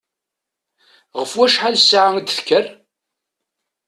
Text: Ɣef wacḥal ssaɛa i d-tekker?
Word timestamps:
Ɣef 1.19 1.31
wacḥal 1.37 1.75
ssaɛa 1.79 2.11
i 2.19 2.21
d-tekker? 2.21 2.65